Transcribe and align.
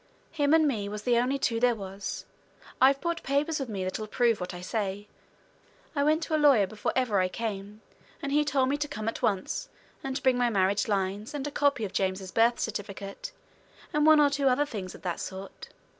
"Him 0.31 0.51
and 0.55 0.67
me 0.67 0.89
was 0.89 1.03
the 1.03 1.17
only 1.17 1.37
two 1.37 1.59
there 1.59 1.75
was. 1.75 2.25
I've 2.81 2.99
brought 2.99 3.21
papers 3.21 3.59
with 3.59 3.69
me 3.69 3.83
that'll 3.83 4.07
prove 4.07 4.41
what 4.41 4.51
I 4.51 4.59
say. 4.59 5.07
I 5.95 6.03
went 6.03 6.23
to 6.23 6.35
a 6.35 6.41
lawyer 6.41 6.65
before 6.65 6.91
ever 6.95 7.19
I 7.19 7.27
came, 7.27 7.81
and 8.19 8.31
he 8.31 8.43
told 8.43 8.69
me 8.69 8.77
to 8.77 8.87
come 8.87 9.07
at 9.07 9.21
once, 9.21 9.69
and 10.03 10.15
to 10.15 10.23
bring 10.23 10.39
my 10.39 10.49
marriage 10.49 10.87
lines, 10.87 11.35
and 11.35 11.45
a 11.45 11.51
copy 11.51 11.85
of 11.85 11.93
James's 11.93 12.31
birth 12.31 12.59
certificate, 12.59 13.31
and 13.93 14.03
one 14.07 14.19
or 14.19 14.31
two 14.31 14.47
other 14.47 14.65
things 14.65 14.95
of 14.95 15.03
that 15.03 15.19
sort. 15.19 15.69